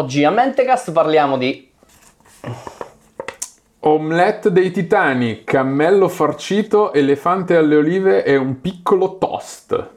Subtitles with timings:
[0.00, 1.70] Oggi a Mentecast parliamo di
[3.80, 9.90] Omelette dei titani, cammello farcito, elefante alle olive e un piccolo toast.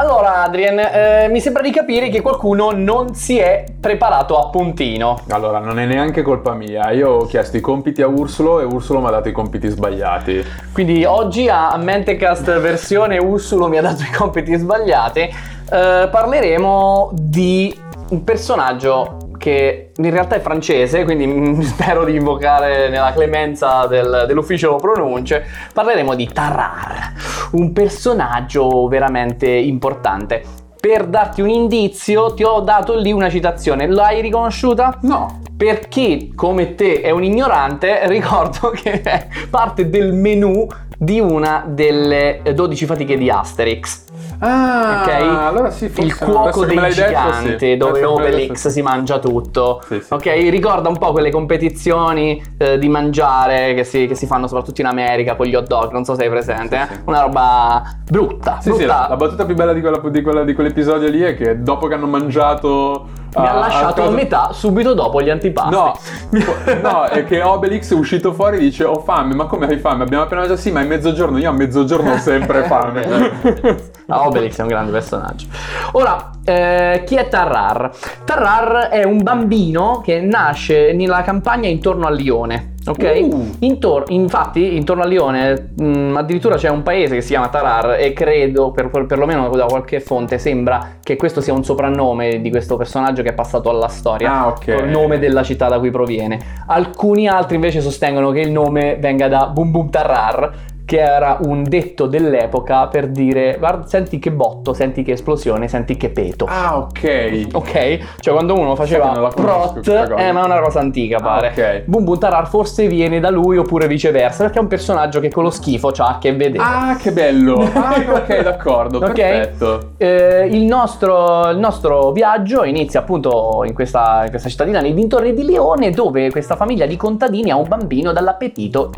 [0.00, 5.20] Allora, Adrien, eh, mi sembra di capire che qualcuno non si è preparato a puntino.
[5.28, 6.90] Allora, non è neanche colpa mia.
[6.90, 10.42] Io ho chiesto i compiti a Ursulo e Ursulo mi ha dato i compiti sbagliati.
[10.72, 15.20] Quindi oggi a Mentecast versione Ursulo mi ha dato i compiti sbagliati.
[15.20, 17.78] Eh, parleremo di
[18.08, 24.76] un personaggio che in realtà è francese, quindi spero di invocare nella clemenza del, dell'ufficio
[24.76, 25.46] pronunce.
[25.72, 27.14] Parleremo di Tarrar,
[27.52, 30.42] un personaggio veramente importante.
[30.78, 33.86] Per darti un indizio, ti ho dato lì una citazione.
[33.86, 34.98] L'hai riconosciuta?
[35.02, 35.40] No.
[35.56, 40.66] Per chi come te è un ignorante, ricordo che è parte del menu
[41.02, 44.04] di una delle 12 fatiche di Asterix.
[44.40, 45.08] Ah, Ok?
[45.48, 47.76] allora sì, forse il cuoco dei l'hai detto, giganti sì.
[47.76, 50.12] dove Obelix si mangia tutto Sì, sì.
[50.12, 54.80] ok ricorda un po' quelle competizioni eh, di mangiare che si, che si fanno soprattutto
[54.80, 56.86] in America con gli hot dog non so se hai presente eh?
[57.04, 58.86] una roba brutta Sì, sì, brutta.
[59.00, 61.86] la, la battuta più bella di, quella- di quella- di quell'episodio lì è che dopo
[61.86, 63.19] che hanno mangiato...
[63.36, 65.96] mi ha ah, lasciato a a casa- metà subito dopo gli antipasti No,
[66.82, 70.02] no, è che Obelix è uscito fuori e dice ho fame, ma come hai fame?
[70.02, 73.88] Abbiamo appena mangiato, sì, ma è mezzogiorno, io a mezzogiorno ho sempre fame.
[74.06, 75.46] Ah, Obelix è un grande personaggio.
[75.92, 77.90] Ora, eh, chi è Tarrar?
[78.24, 82.74] Tarrar è un bambino che nasce nella campagna intorno a Lione.
[82.86, 83.28] Ok?
[83.30, 83.50] Uh.
[83.60, 88.12] Intor- infatti, intorno a Lione, mh, addirittura c'è un paese che si chiama Tarrar e
[88.12, 92.76] credo, per, per- perlomeno da qualche fonte, sembra che questo sia un soprannome di questo
[92.76, 94.32] personaggio che è passato alla storia.
[94.32, 94.74] Ah, ok.
[94.74, 96.38] Col nome della città da cui proviene.
[96.66, 100.50] Alcuni altri invece sostengono che il nome venga da Bum Bum Tarrar,
[100.90, 105.96] che era un detto dell'epoca per dire guarda, senti che botto, senti che esplosione, senti
[105.96, 106.46] che peto.
[106.48, 107.46] Ah, ok.
[107.52, 107.98] Ok?
[108.18, 111.48] Cioè quando uno faceva prot, eh, ma è una cosa antica Ah, pare.
[111.50, 111.82] ok.
[111.84, 115.44] Bum Bum Tarar forse viene da lui oppure viceversa, perché è un personaggio che con
[115.44, 116.64] lo schifo c'ha a che vedere.
[116.64, 117.54] Ah, che bello.
[117.72, 119.12] Ah, ok, d'accordo, Ok?
[119.12, 119.90] perfetto.
[119.96, 125.34] Eh, il, nostro, il nostro viaggio inizia appunto in questa, in questa cittadina nei dintorni
[125.34, 128.90] di Lione dove questa famiglia di contadini ha un bambino dall'appetito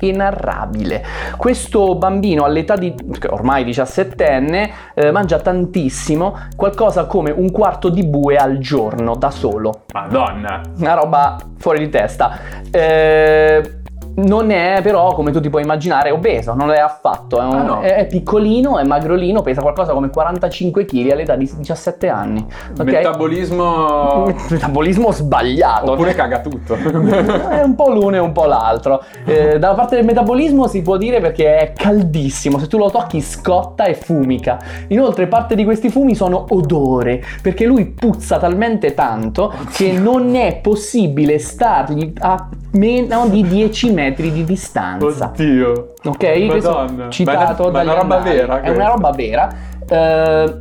[0.00, 1.04] inenarrabile.
[1.36, 2.94] Questo bambino all'età di
[3.28, 9.84] ormai 17enne eh, mangia tantissimo, qualcosa come un quarto di bue al giorno da solo.
[9.92, 10.60] Madonna.
[10.78, 12.38] Una roba fuori di testa.
[12.70, 13.84] Eh,
[14.16, 17.38] non è però, come tu ti puoi immaginare, obeso, non è affatto.
[17.40, 17.80] È, un- Ah, no.
[17.80, 22.44] è- è piccolino, è magrolino, pesa qualcosa come 45 kg all'età di 17 anni.
[22.78, 22.84] Ok?
[22.84, 24.32] Metabolismo...
[24.50, 25.92] Metabolismo sbagliato.
[25.92, 26.74] Oppure caga tutto.
[26.74, 29.02] È un po' l'uno e un po' l'altro.
[29.24, 33.20] Eh, dalla parte del metabolismo si può dire perché è caldissimo, se tu lo tocchi
[33.20, 34.58] scotta e fumica.
[34.88, 40.58] Inoltre parte di questi fumi sono odore, perché lui puzza talmente tanto che non è
[40.62, 45.26] possibile stargli a meno di 10 metri di distanza.
[45.26, 45.92] Oddio.
[46.04, 46.46] Ok?
[46.46, 47.08] Questo Madonna.
[47.10, 48.86] citato Ma è una- ma è una roba vera È una questa?
[48.92, 49.54] roba vera.
[49.88, 50.58] Eh,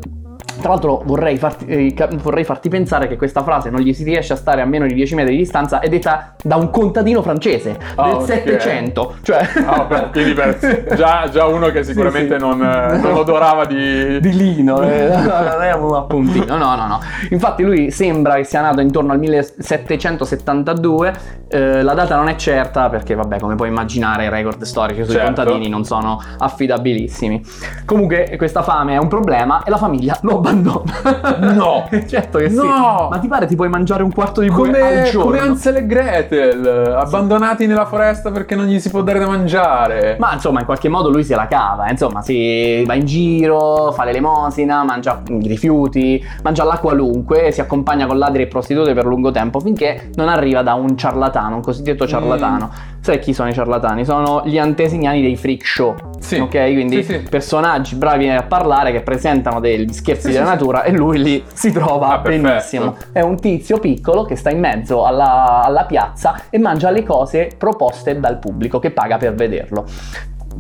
[0.60, 4.34] tra l'altro vorrei farti, eh, vorrei farti pensare che questa frase non gli si riesce
[4.34, 7.78] a stare a meno di 10 metri di distanza è detta da un contadino francese
[7.96, 8.26] Ah, del ok.
[8.26, 9.16] 700.
[9.22, 9.48] Cioè...
[9.66, 12.42] Ah, vabbè, quindi per- già, già uno che sicuramente sì.
[12.46, 14.20] Non, eh, non odorava di...
[14.20, 15.08] di lino, eh,
[15.76, 17.00] un appuntino, no, no, no.
[17.30, 21.14] Infatti lui sembra che sia nato intorno al 1772,
[21.48, 25.14] eh, la data non è certa perché vabbè, come puoi immaginare i record storici sui
[25.16, 25.34] Certo.
[25.44, 27.42] contadini non sono affidabilissimi.
[27.86, 31.54] Comunque questa fame è un problema e la famiglia lo abbandona.
[31.54, 31.90] No!
[32.08, 32.56] certo che sì.
[32.56, 33.08] No!
[33.10, 35.24] Ma ti pare ti puoi mangiare un quarto di bue al Come, giorno?
[35.26, 40.18] come Ansel e Gretel, abbandonati nella foresta perché non gli si può dare da mangiare.
[40.20, 41.92] Ma insomma, in qualche modo lui se la cava, eh.
[41.92, 48.06] insomma, si va in giro, fa l'elemosina, mangia i rifiuti, mangia la qualunque, si accompagna
[48.06, 52.08] con ladri e prostitute per lungo tempo finché non arriva da un ciarlatano, un cosiddetto
[52.08, 52.94] ciarlatano.
[53.02, 54.04] Sai chi sono i ciarlatani?
[54.04, 55.96] Sono gli antesignani dei freak show.
[56.25, 56.38] Sì.
[56.40, 57.28] Ok, quindi Sì, sì.
[57.29, 62.08] personaggi bravi a parlare che presentano degli scherzi della natura e lui lì si trova
[62.09, 62.47] Ah, perfetto.
[62.47, 62.96] benissimo.
[63.11, 67.50] È un tizio piccolo che sta in mezzo alla, alla piazza e mangia le cose
[67.58, 69.85] proposte dal pubblico che paga per vederlo.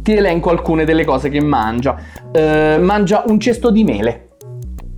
[0.03, 1.95] Ti elenco alcune delle cose che mangia.
[2.31, 4.24] Eh, mangia un cesto di mele,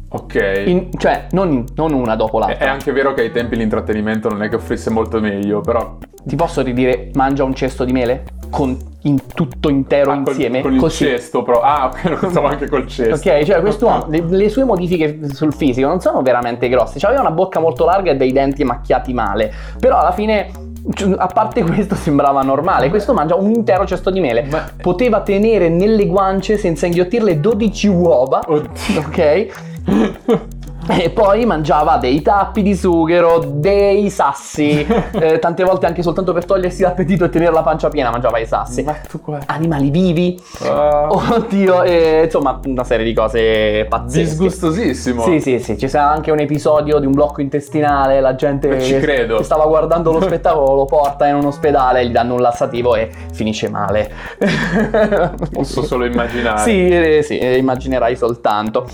[0.09, 0.63] Ok.
[0.65, 2.57] In- cioè non, in- non una dopo l'altra.
[2.65, 6.35] è anche vero che ai tempi l'intrattenimento non è che offrisse molto meglio, però Ti
[6.35, 8.23] posso ridire mangia un cesto di mele?
[8.49, 10.61] Con in tutto intero Ah, col- insieme?
[10.61, 11.05] con il così.
[11.05, 11.59] cesto però.
[11.61, 13.15] Ah, ok, lo pensavo anche col cesto.
[13.29, 16.99] Ok, cioè quest'uomo, le, le sue modifiche sul fisico non sono veramente grosse.
[16.99, 19.51] Cioè, aveva una bocca molto larga e dei denti macchiati male.
[19.79, 20.49] Però alla fine
[20.93, 24.47] Cioè, A parte questo sembrava normale, questo mangia un intero cesto di mele.
[24.81, 28.39] Poteva tenere nelle guance senza inghiottirle 12 uova.
[28.47, 28.99] Oddio.
[29.05, 29.47] Ok?
[30.89, 34.87] E poi mangiava dei tappi di sughero, dei sassi,
[35.19, 38.45] eh, tante volte anche soltanto per togliersi l'appetito e tenere la pancia piena mangiava i
[38.45, 38.83] sassi.
[38.83, 39.39] Ma tu qua.
[39.47, 44.29] Animali vivi, Ah, oddio, e, insomma una serie di cose pazzesche.
[44.29, 45.23] disgustosissimo.
[45.23, 48.81] Sì, sì, sì, ci sarà anche un episodio di un blocco intestinale, la gente Eh,
[48.81, 49.37] ci credo.
[49.39, 53.09] che stava guardando lo spettacolo lo porta in un ospedale, gli danno un lassativo e
[53.33, 54.09] finisce male.
[55.51, 56.59] Posso solo immaginare.
[56.61, 58.85] Sì, eh, sì, eh, immaginerai soltanto.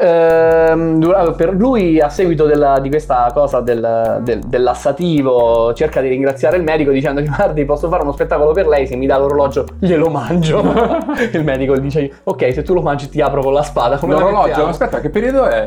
[0.00, 6.08] Ehm, per lui, a seguito della- di questa cosa del, del- del lassativo, cerca di
[6.08, 8.86] ringraziare il medico dicendogli: Guardi, posso fare uno spettacolo per lei?
[8.86, 10.60] Se mi dà l'orologio, glielo mangio.
[11.32, 13.96] il medico gli dice: Ok, se tu lo mangi, ti apro con la spada.
[13.98, 15.64] Come L'orologio, mettiamo?" aspetta, che periodo è?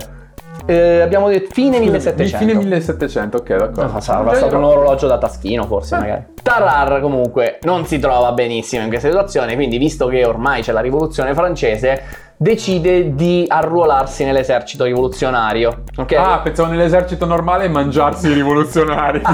[0.66, 2.38] Eh, abbiamo detto fine 1700.
[2.38, 3.82] Fine 1700, ok, d'accordo.
[3.96, 6.24] Ah, Sarà stato un orologio da taschino, forse, magari.
[6.42, 10.82] Tarar, comunque, non si trova benissimo in questa situazione, quindi, visto che ormai c'è la
[10.82, 12.02] rivoluzione francese,
[12.42, 15.84] decide di arruolarsi nell'esercito rivoluzionario.
[15.96, 16.14] Ok?
[16.14, 19.22] Ah, pensavo nell'esercito normale mangiarsi i rivoluzionari.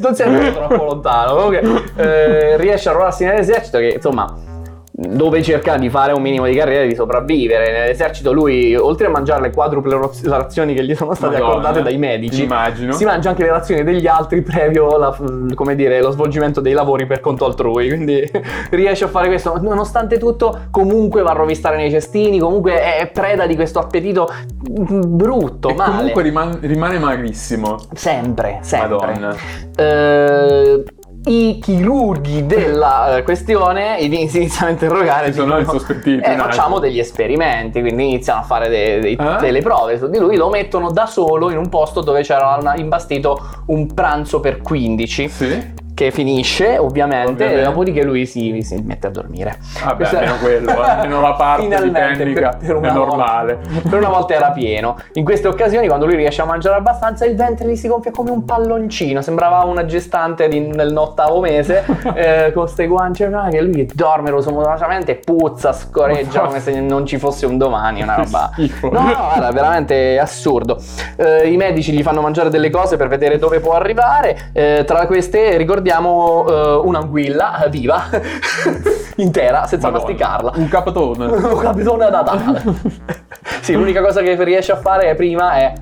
[0.00, 1.34] Non si è andato troppo lontano.
[1.34, 4.51] Comunque, eh, riesce a arruolarsi nell'esercito, che insomma.
[4.94, 7.72] Dove cerca di fare un minimo di carriera e di sopravvivere.
[7.72, 11.82] Nell'esercito lui, oltre a mangiare le quadruple raz- razioni che gli sono state Madonna, accordate
[11.82, 12.92] dai medici, Immagino.
[12.92, 15.16] si mangia anche le razioni degli altri previo la-
[15.54, 17.88] come dire, lo svolgimento dei lavori per conto altrui.
[17.88, 18.22] Quindi
[18.70, 19.58] riesce a fare questo.
[19.62, 22.38] Nonostante tutto, comunque va a rovistare nei cestini.
[22.38, 24.28] Comunque è preda di questo appetito
[24.60, 25.90] brutto, e male.
[25.96, 27.78] comunque riman- rimane magrissimo.
[27.94, 28.88] Sempre, sempre.
[28.90, 29.34] Madonna.
[29.74, 30.84] Eh,
[31.24, 34.06] I chirurghi della eh, questione si
[34.38, 35.26] iniziano a interrogare.
[35.28, 39.16] Ci sono dicono, sospettiti, "Eh, no?" facciamo degli esperimenti, quindi iniziano a fare de- dei-
[39.18, 39.36] Ah.
[39.36, 40.36] delle prove su di lui.
[40.36, 45.28] Lo mettono da solo in un posto dove c'era una- imbastito un pranzo per 15.
[45.28, 45.80] Sì?
[45.94, 47.60] Che finisce ovviamente, Ovviamente.
[47.60, 49.58] e dopodiché lui si, si mette a dormire.
[49.84, 53.58] Vabbè, Questa- almeno quello, almeno la parte Finalmente, tecnica per- per una è volta- normale.
[53.88, 54.96] per una volta era pieno.
[55.14, 58.30] In queste occasioni, quando lui riesce a mangiare abbastanza, il ventre gli si gonfia come
[58.30, 59.20] un palloncino.
[59.20, 61.84] Sembrava una gestante di- nell'ottavo mese
[62.14, 63.30] eh, con queste guance.
[63.50, 68.02] Che lui che dorme rosomosamente, puzza, scoreggia come se non ci fosse un domani.
[68.02, 68.50] Una roba.
[68.56, 70.78] No, no, guarda, veramente assurdo.
[71.16, 74.50] Eh, I medici gli fanno mangiare delle cose per vedere dove può arrivare.
[74.52, 75.56] Eh, tra queste
[75.86, 78.04] ricordiamo eh, un'anguilla eh, viva,
[79.16, 80.04] intera, senza Madonna.
[80.08, 80.52] masticarla.
[80.54, 81.26] Un capitone.
[81.26, 82.62] Un capitone da Natale.
[83.60, 85.72] sì, l'unica cosa che riesce a fare prima è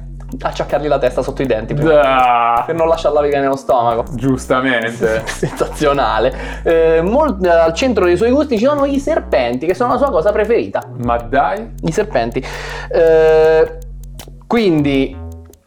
[0.43, 4.05] acciaccargli la testa sotto i denti per, Ah, per non lasciarla viva nello stomaco.
[4.12, 5.23] giustamente.
[5.26, 6.32] Sensazionale.
[6.62, 9.99] Eh, mol- eh, al centro dei suoi gusti ci sono i serpenti, che sono la
[9.99, 10.81] sua cosa preferita.
[11.05, 11.75] Ma dai.
[11.82, 12.43] I serpenti.
[12.91, 13.79] Eh,
[14.47, 15.19] quindi.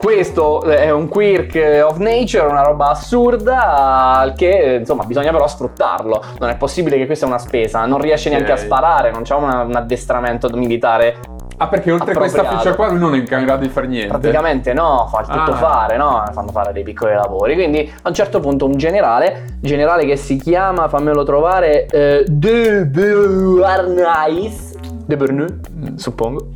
[0.04, 1.56] Questo è un quirk
[1.86, 6.22] of nature, una roba assurda che insomma bisogna però sfruttarlo.
[6.40, 9.34] Non è possibile che questa è una spesa, non riesce neanche a sparare, non c'è
[9.34, 11.16] una- un addestramento militare
[11.58, 14.10] Ah, perché oltre a questa feature qua lui non è in grado di fare niente.
[14.10, 15.56] Praticamente no, fa il tutto Ah.
[15.56, 16.24] fare, no?
[16.34, 17.54] Fanno fare dei piccoli lavori.
[17.54, 22.86] Quindi a un certo punto un generale, generale che si chiama, fammelo trovare, eh, De
[22.88, 24.74] Beauharnais,
[25.06, 25.54] De Berneux,
[25.96, 26.48] suppongo.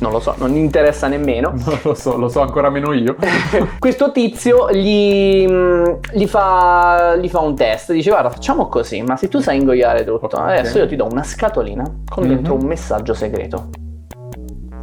[0.00, 1.52] Non lo so, non interessa nemmeno.
[1.64, 3.16] Non lo so, lo so ancora meno io.
[3.78, 9.16] Questo tizio gli, mh, gli fa, gli fa un test, dice guarda facciamo così, ma
[9.16, 10.34] se tu sai ingoiare tutto, Ok.
[10.38, 12.60] adesso io ti do una scatolina con dentro Mhm.
[12.62, 13.68] un messaggio segreto.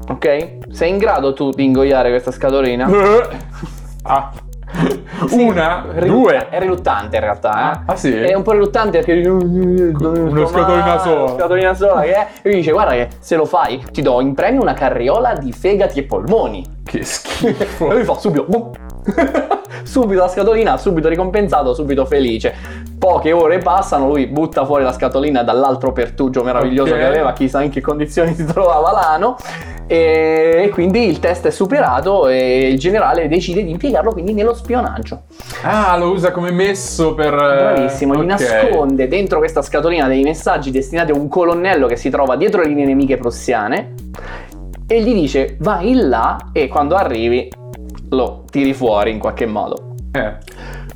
[0.09, 0.57] Ok?
[0.71, 2.87] Sei in grado tu di ingoiare questa scatolina?
[4.03, 4.31] ah.
[5.27, 6.47] Sì, Una, rilu- due.
[6.49, 7.79] È riluttante in realtà, eh.
[7.87, 8.13] Ah, sì?
[8.13, 11.21] È un po' riluttante perché Una scatolina sola.
[11.23, 12.27] Una scatolina sola che è.
[12.43, 15.51] E lui dice guarda che se lo fai ti do in premio una carriola di
[15.51, 16.63] fegati e polmoni.
[16.83, 17.91] Che E schifo.
[17.91, 18.45] lui fa subito
[19.83, 22.53] subito la scatolina, subito ricompensato, subito felice.
[22.97, 26.99] Poche ore passano, lui butta fuori la scatolina dall'altro pertugio meraviglioso Ok.
[26.99, 29.35] che aveva, chissà in che condizioni si trovava l'ano.
[29.89, 35.21] E, quindi il test è superato e il generale decide di impiegarlo quindi nello spionaggio.
[35.63, 37.33] Ah, lo usa come messo per...
[37.33, 38.25] eh, Bravissimo, gli ok.
[38.25, 42.67] nasconde dentro questa scatolina dei messaggi destinati a un colonnello che si trova dietro le
[42.67, 43.93] linee nemiche prussiane
[44.87, 47.49] e gli dice vai in là e quando arrivi
[48.09, 49.93] lo tiri fuori in qualche modo.
[50.11, 50.35] Eh.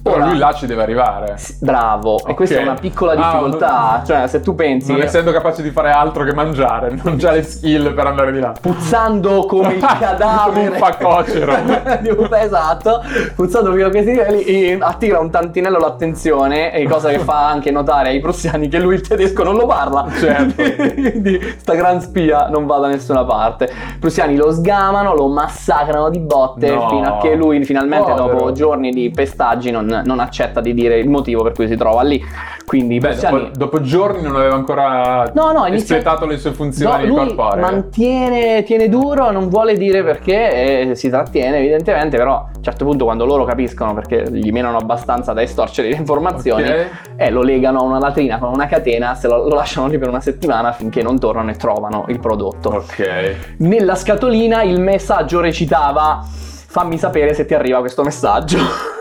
[0.03, 1.35] Ora- lui là ci deve arrivare.
[1.59, 2.33] Bravo, e Ok.
[2.35, 5.91] questa è una piccola Ah, difficoltà, cioè se tu pensi Non essendo capace di fare
[5.91, 8.53] altro che mangiare, non c'ha le skill per andare di là.
[8.59, 11.53] puzzando come il cadavere Come un facocero.
[12.41, 13.01] esatto
[13.35, 17.71] puzzando fino a questi livelli e attira un tantinello l'attenzione e cosa che fa anche
[17.71, 20.61] notare ai prussiani che lui il tedesco non lo parla Certo.
[20.93, 26.09] quindi sta gran spia non va da nessuna parte i prussiani lo sgamano lo massacrano
[26.09, 26.87] di botte No.
[26.89, 28.27] fino a che lui finalmente Povero.
[28.37, 31.75] dopo giorni di pestaggini non, non, non accetta di dire il motivo per cui si
[31.75, 32.23] trova lì.
[32.65, 33.37] Quindi Beh, persiani...
[33.39, 37.61] dopo, dopo giorni non aveva ancora No, no, inizia- espletato le sue funzioni No, corporee.
[37.61, 42.85] mantiene tiene duro, non vuole dire perché, e si trattiene evidentemente, però a un certo
[42.85, 46.85] punto quando loro capiscono perché gli menano abbastanza da estorcere le informazioni, Ok.
[47.17, 50.07] eh, lo legano a una latrina con una catena, se lo, lo lasciano lì per
[50.07, 52.69] una settimana finché non tornano e trovano il prodotto.
[52.69, 53.35] Ok.
[53.57, 58.57] Nella scatolina il messaggio recitava fammi sapere se ti arriva questo messaggio.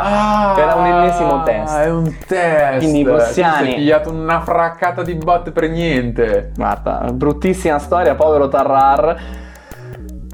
[0.00, 1.76] Ah, Era un ennesimo test.
[1.76, 2.78] È un test.
[2.78, 6.52] Quindi i Tu persiani- Si è pigliato una fraccata di botte per niente.
[6.54, 9.16] Guarda, bruttissima storia, povero Tarrar.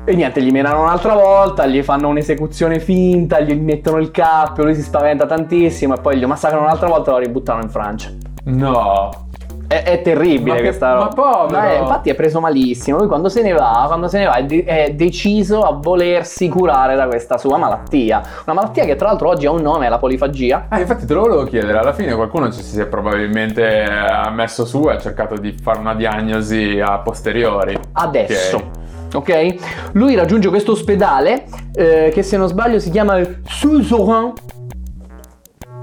[0.07, 4.75] E niente, gli menano un'altra volta, gli fanno un'esecuzione finta, gli mettono il cappio, lui
[4.75, 8.11] si spaventa tantissimo e poi gli massacrano un'altra volta e lo ributtano in Francia.
[8.45, 9.24] No.
[9.67, 11.09] È, è terribile Ma che- questa ma roba.
[11.15, 11.63] povero!
[11.63, 12.99] è- infatti è preso malissimo.
[12.99, 16.49] Lui quando se ne va, quando se ne va è, de- è deciso a volersi
[16.49, 18.23] curare da questa sua malattia.
[18.47, 20.67] Una malattia che tra l'altro oggi ha un nome, è la polifagia.
[20.69, 24.65] Ah, infatti te lo volevo chiedere, alla fine qualcuno ci si è probabilmente eh, messo
[24.65, 27.79] su e ha cercato di fare una diagnosi a posteriori.
[27.93, 28.83] adesso.
[29.15, 29.55] Ok?
[29.93, 34.33] Lui raggiunge questo ospedale eh, che se non sbaglio si chiama Suzerain.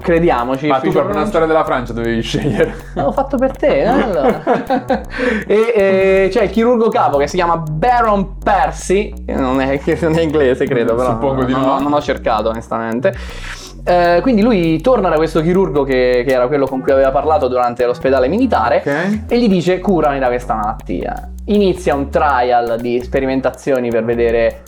[0.02, 0.66] Crediamoci.
[0.66, 2.74] Ma tu per una storia della Francia dovevi scegliere.
[2.94, 4.42] L'ho fatto per te, eh, allora.
[5.46, 10.18] e eh, c'è il chirurgo capo che si chiama Baron Percy, non è, che non
[10.18, 11.80] è inglese credo, però Suppongo di non, no.
[11.80, 13.14] non ho cercato onestamente.
[13.84, 17.48] Eh, quindi lui torna da questo chirurgo che, che era quello con cui aveva parlato
[17.48, 19.18] durante l'ospedale militare Ok.
[19.26, 21.30] e gli dice curami da questa malattia.
[21.46, 24.62] Inizia un trial di sperimentazioni per vedere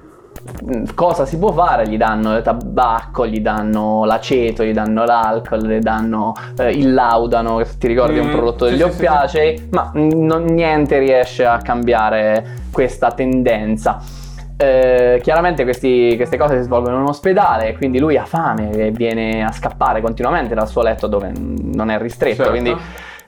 [0.94, 5.78] cosa si può fare, gli danno il tabacco, gli danno l'aceto, gli danno l'alcol, gli
[5.78, 8.94] danno eh, il laudano, che ti ricordi è un Mm, prodotto sì, degli sì, sì,
[8.96, 14.00] oppiacei, ma mm, non- niente riesce a cambiare questa tendenza.
[14.56, 18.90] Eh, chiaramente questi- queste cose si svolgono in un ospedale, quindi lui ha fame e
[18.92, 22.50] viene a scappare continuamente dal suo letto dove mm, non è ristretto, Certo.
[22.50, 22.76] quindi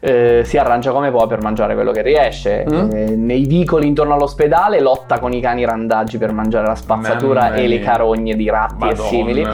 [0.07, 2.65] eh, si arrangia come può per mangiare quello che riesce.
[2.71, 2.91] Mm.
[2.93, 7.55] Eh, nei vicoli intorno all'ospedale lotta con i cani randaggi per mangiare la spazzatura Mamma
[7.57, 9.03] e le carogne di ratti Madonna.
[9.03, 9.47] e simili.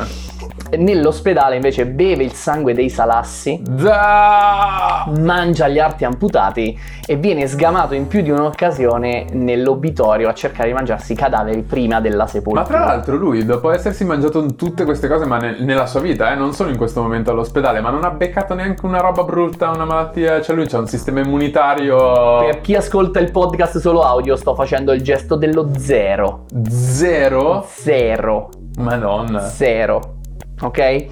[0.77, 5.05] Nell'ospedale invece beve il sangue dei salassi, Da!
[5.21, 10.75] mangia gli arti amputati e viene sgamato in più di un'occasione nell'obitorio a cercare di
[10.75, 12.65] mangiarsi i cadaveri prima della Ma sepoltura.
[12.65, 16.37] tra l'altro lui, dopo essersi mangiato tutte queste cose, ma ne- nella sua vita, eh,
[16.37, 19.85] non solo in questo momento all'ospedale, ma non ha beccato neanche una roba brutta, una
[19.85, 24.55] malattia, cioè lui c'ha un sistema immunitario Per chi ascolta il podcast solo audio sto
[24.55, 26.45] facendo il gesto dello zero.
[26.69, 27.65] zero.
[27.69, 28.49] Zero.
[28.79, 29.41] Madonna.
[29.41, 30.21] Zero.
[30.63, 31.07] Ok?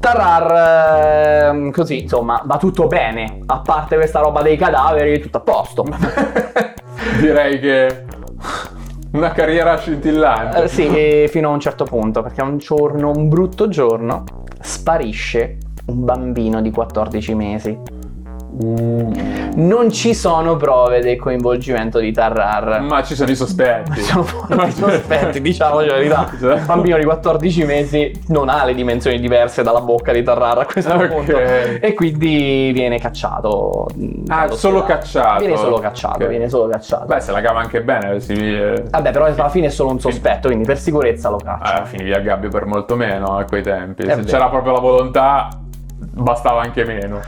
[0.00, 3.42] Tarrar, ehm, così insomma, va tutto bene.
[3.46, 5.84] A parte questa roba dei cadaveri, tutto a posto.
[7.20, 8.04] Direi che
[9.12, 10.64] una carriera scintillante.
[10.64, 14.24] Eh, sì, e fino a un certo punto, perché un giorno, un brutto giorno,
[14.60, 17.78] sparisce un bambino di 14 mesi.
[18.54, 19.10] Uh,
[19.54, 22.82] Non ci sono prove del coinvolgimento di Tarrar.
[22.82, 24.00] ma ci sono i sospetti.
[24.02, 26.28] Sono fuori i sospetti, diciamo la verità.
[26.38, 30.58] Cioè- Un bambino di 14 mesi non ha le dimensioni diverse dalla bocca di Tarrar
[30.58, 31.06] a questo Ok.
[31.08, 31.38] punto.
[31.38, 33.86] E quindi viene cacciato.
[34.28, 35.38] Ah, solo cacciato.
[35.40, 36.28] Viene solo cacciato, Ok.
[36.28, 37.06] viene solo cacciato.
[37.06, 39.98] Beh, se la cava anche bene, si eh, Vabbè, però alla fine è solo un
[40.00, 41.82] sospetto, quindi per sicurezza lo caccia.
[41.82, 44.02] eh, finivi a gabbio per molto meno a quei tempi.
[44.02, 44.26] È Se vero.
[44.28, 45.48] c'era proprio la volontà,
[45.98, 47.20] bastava anche meno.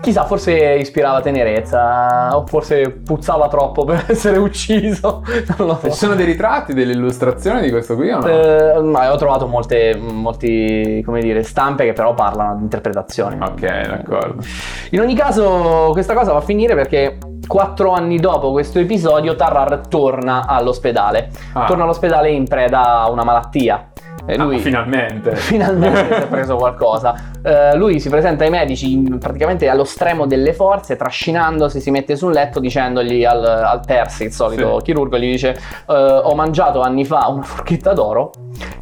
[0.00, 5.22] Chissà, forse ispirava tenerezza, o forse puzzava troppo per essere ucciso.
[5.58, 5.96] Non lo Ci so.
[5.96, 8.26] sono dei ritratti, delle illustrazioni di questo qui o no?
[8.26, 13.38] Eh, ma ho trovato molte, molti, come dire, stampe che però parlano di interpretazioni.
[13.40, 14.42] Ok, d'accordo.
[14.90, 19.86] In ogni caso, questa cosa va a finire perché quattro anni dopo questo episodio, Tarrar
[19.88, 21.30] torna all'ospedale.
[21.52, 21.66] Ah.
[21.66, 23.89] Torna all'ospedale in preda a una malattia.
[24.32, 25.34] E lui Ah, finalmente.
[25.36, 27.14] finalmente si è preso qualcosa.
[27.42, 32.14] Eh, lui si presenta ai medici in- praticamente allo stremo delle forze, trascinandosi, si mette
[32.16, 34.84] sul letto dicendogli al, al Percy, il solito Sì.
[34.84, 35.50] chirurgo, gli dice
[35.88, 38.30] eh, ho mangiato anni fa una forchetta d'oro,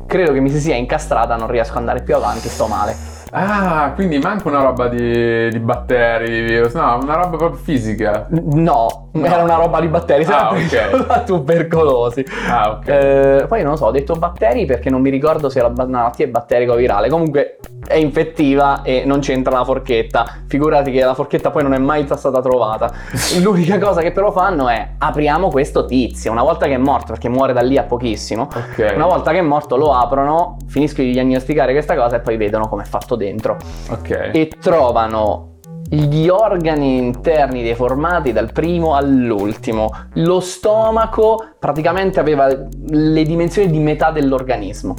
[0.06, 3.16] credo che mi si sia incastrata, non riesco ad andare più avanti, sto male.
[3.30, 8.26] Ah, quindi manca una roba di, di batteri, di virus, no, una roba proprio fisica.
[8.30, 9.24] No, No.
[9.26, 11.24] era una roba di batteri, Ah, sempre ok.
[11.26, 12.24] tubercolosi.
[12.48, 12.88] Ah, ok.
[12.88, 16.24] Eh, poi non lo so, ho detto batteri perché non mi ricordo se la malattia
[16.24, 17.08] è batterico-virale.
[17.08, 20.24] Comunque è infettiva e non c'entra la forchetta.
[20.46, 22.90] Figurati che la forchetta poi non è mai stata trovata.
[23.42, 26.30] L'unica cosa che però fanno è apriamo questo tizio.
[26.32, 28.42] Una volta che è morto, perché muore da lì a pochissimo.
[28.54, 28.92] Ok.
[28.94, 32.68] Una volta che è morto lo aprono, finiscono di diagnosticare questa cosa e poi vedono
[32.68, 33.58] come è fatto dentro.
[33.90, 34.30] Ok.
[34.32, 35.56] E trovano
[35.90, 39.90] gli organi interni deformati dal primo all'ultimo.
[40.14, 44.96] Lo stomaco praticamente aveva le dimensioni di metà dell'organismo.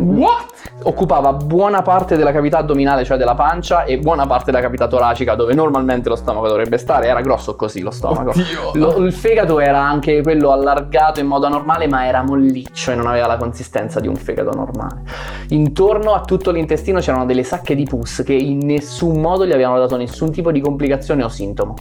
[0.00, 0.48] What?
[0.84, 5.34] Occupava buona parte della cavità addominale, cioè della pancia, e buona parte della cavità toracica,
[5.34, 7.06] dove normalmente lo stomaco dovrebbe stare.
[7.06, 8.30] Era grosso così lo stomaco.
[8.30, 8.70] Oddio.
[8.74, 13.06] Lo- il fegato era anche quello allargato in modo normale, ma era molliccio e non
[13.06, 15.02] aveva la consistenza di un fegato normale.
[15.48, 19.78] Intorno a tutto l'intestino c'erano delle sacche di pus che in nessun modo gli avevano
[19.78, 21.74] dato nessun tipo di complicazione o sintomo.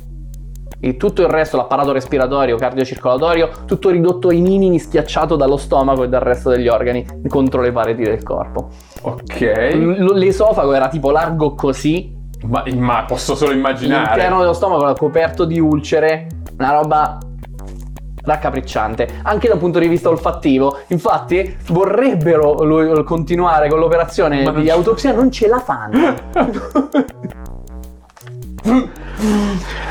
[0.82, 6.08] E tutto il resto, l'apparato respiratorio, cardiocircolatorio, tutto ridotto ai minimi, schiacciato dallo stomaco e
[6.10, 8.70] dal resto degli organi contro le pareti del corpo.
[9.02, 9.42] Ok.
[9.74, 14.12] L- L'esofago era tipo largo così, Ma, ma posso solo immaginare.
[14.16, 17.18] L'interno dello stomaco era coperto di ulcere, una roba
[18.24, 20.78] raccapricciante, anche dal punto di vista olfattivo.
[20.88, 26.14] Infatti, vorrebbero lo- continuare con l'operazione Ma di autopsia, non ce la fanno.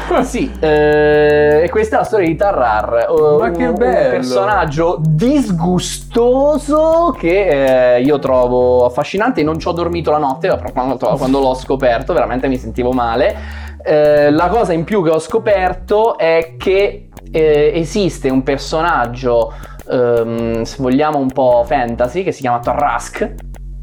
[0.24, 3.06] sì, eh, e questa è la storia di Tarrar.
[3.08, 4.04] eh, Ma che un- bello!
[4.04, 9.42] Un personaggio disgustoso che eh, io trovo affascinante.
[9.42, 13.36] Non ci ho dormito la notte proprio quando, quando l'ho scoperto, veramente mi sentivo male.
[13.82, 19.52] Eh, la cosa in più che ho scoperto è che eh, esiste un personaggio,
[19.90, 23.34] ehm, se vogliamo un po' fantasy, che si chiama Tarrask.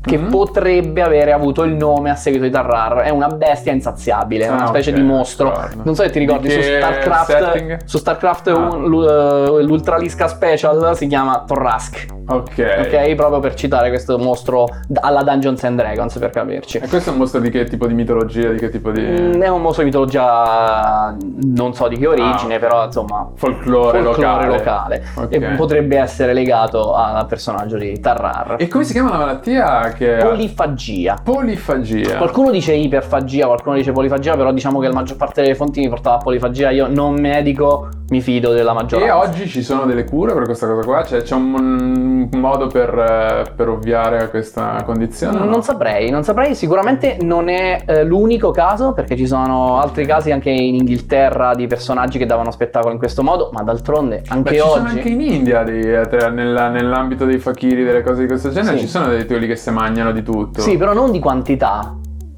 [0.05, 0.29] Che Mhm.
[0.29, 2.97] potrebbe avere avuto il nome a seguito di Tarrar.
[3.01, 5.49] È una bestia insaziabile, è una Ah, specie ok, di mostro.
[5.49, 5.81] d'accordo.
[5.83, 8.55] Non so se ti ricordi, Di su StarCraft, su StarCraft Ah.
[8.55, 9.03] un-
[9.59, 12.05] eh, l'Ultralisca Special si chiama Torrask.
[12.27, 12.75] Ok.
[12.79, 14.65] Ok, proprio per citare questo mostro
[15.01, 16.77] alla Dungeons and Dragons, per capirci.
[16.77, 18.49] E questo è un mostro di che tipo di mitologia?
[18.49, 19.01] Di che tipo di.
[19.01, 21.15] Mm, È un mostro di mitologia
[21.55, 24.57] non so di che origine, Ah, però insomma Folklore, folklore locale.
[24.57, 25.03] locale.
[25.15, 25.27] Ok.
[25.33, 28.55] E potrebbe essere legato al personaggio di Tarrar.
[28.57, 30.17] E come si chiama la malattia che.
[30.21, 31.17] Polifagia.
[31.23, 32.17] Polifagia.
[32.17, 35.89] Qualcuno dice iperfagia, qualcuno dice polifagia, però diciamo che la maggior parte delle fonti mi
[35.89, 36.69] portava a polifagia.
[36.71, 39.17] Io non medico mi fido della E maggioranza.
[39.17, 41.03] oggi ci sono delle cure per questa cosa qua?
[41.03, 45.35] Cioè, c'è un, modo per, per ovviare a questa condizione?
[45.35, 45.53] o Non, no?
[45.53, 50.31] non saprei, non saprei, sicuramente non è eh, l'unico caso perché ci sono altri casi
[50.31, 54.55] anche in Inghilterra di personaggi che davano spettacolo in questo modo, ma d'altronde anche Beh,
[54.55, 54.71] ci oggi...
[54.77, 58.83] sono anche in India, dei, eh, nell'ambito dei fakiri, delle cose di questo genere, Sì.
[58.83, 60.61] ci sono dei quelli che si mangiano di tutto.
[60.61, 61.95] Sì, però non di quantità,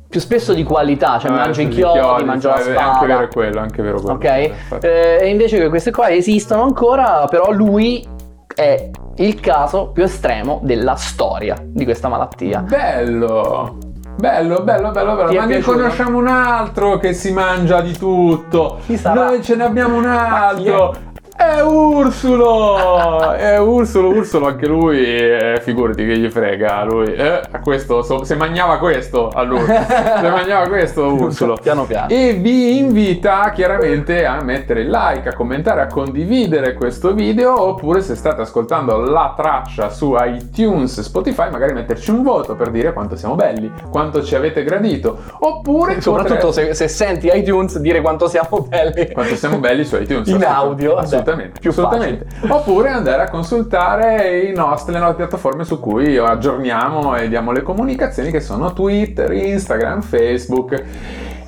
[0.10, 2.80] più spesso di qualità, cioè Eh, mangio i sì, chiodi, mangio la sì, spada.
[2.80, 4.16] È anche vero quello, anche vero quello.
[4.16, 4.24] Ok?
[4.26, 8.06] Eh, e invece che queste qua esistono ancora, però lui
[8.54, 12.62] è il caso più estremo della storia di questa malattia.
[12.62, 13.78] Bello!
[14.18, 15.30] Bello, bello, bello, bello.
[15.30, 18.80] È Ma ne conosciamo un altro che si mangia di tutto.
[19.04, 20.08] Noi ce ne abbiamo un è?
[20.08, 20.96] altro.
[21.38, 23.32] È Ursulo!
[23.34, 28.24] È Ursulo, Ursulo anche lui, eh, figurati che gli frega, lui, eh, a questo, so-
[28.24, 31.56] se mangiava questo a lui, se mangiava questo Ursulo.
[31.62, 32.08] Piano piano.
[32.10, 38.16] E vi invita chiaramente a mettere like, a commentare, a condividere questo video oppure se
[38.16, 43.36] state ascoltando la traccia su iTunes, Spotify, magari metterci un voto per dire quanto siamo
[43.36, 45.20] belli, quanto ci avete gradito.
[45.42, 49.12] Oppure Soprattutto potreste- se, se senti iTunes dire quanto siamo belli.
[49.12, 50.28] quanto siamo belli su iTunes.
[50.30, 50.86] In assolutamente.
[50.92, 52.26] audio, beh, assolutamente, più assolutamente.
[52.48, 57.62] Oppure andare a consultare i nostri, le nostre piattaforme su cui aggiorniamo e diamo le
[57.62, 60.84] comunicazioni che sono Twitter, Instagram, Facebook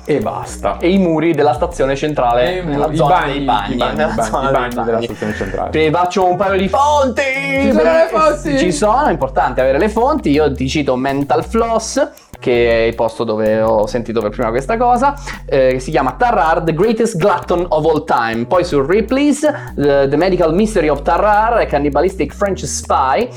[0.04, 0.78] e basta.
[0.78, 3.96] E i muri della stazione centrale E nella i zona bagni, dei bagni, i bagni,
[3.96, 5.70] nella bagni, zona bagni della stazione centrale.
[5.70, 7.22] Ti faccio un paio di fonti.
[7.22, 8.58] Ci sono le fonti?
[8.58, 10.30] Ci sono, è importante avere le fonti.
[10.30, 14.76] Io ti cito Mental Floss, che è il posto dove ho sentito per prima questa
[14.76, 15.14] cosa,
[15.46, 18.46] eh, si chiama Tarrar, The Greatest Glutton of All Time.
[18.46, 19.40] Poi su Ripley's,
[19.76, 23.28] The, The Medical Mystery of Tarrar, Cannibalistic French Spy.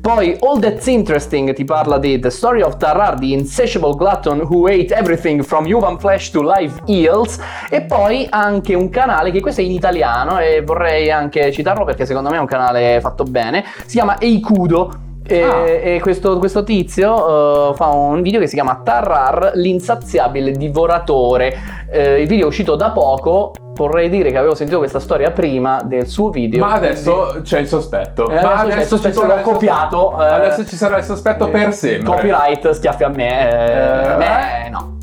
[0.00, 4.66] Poi All That's Interesting ti parla di The Story of Tarrar, The Insatiable Glutton Who
[4.66, 7.38] Ate Everything from Human Flesh to Live Eels.
[7.68, 12.06] E poi anche un canale che questo è in italiano e vorrei anche citarlo perché
[12.06, 13.64] secondo me è un canale fatto bene.
[13.86, 15.10] Si chiama Eikudo.
[15.24, 15.66] E, Ah.
[15.66, 21.54] e questo, questo tizio eh, fa un video che si chiama Tarrar, l'insaziabile divoratore.
[21.90, 23.52] Eh, il video è uscito da poco.
[23.74, 26.64] Vorrei dire che avevo sentito questa storia prima del suo video.
[26.64, 28.28] Ma adesso c'è il sospetto.
[28.28, 30.22] Eh, Ma adesso sospetto, ci sarà copiato, sospetto.
[30.22, 30.34] eh.
[30.34, 32.04] Adesso ci sarà il sospetto per sempre.
[32.14, 33.50] Copyright, schiaffi a me.
[33.50, 34.98] Eh, Eh, beh, no.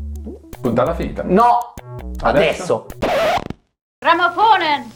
[0.60, 1.22] Puntata finita.
[1.26, 1.72] No,
[2.22, 2.86] Adesso?
[2.86, 2.86] adesso.
[3.98, 4.90] Grammofonen!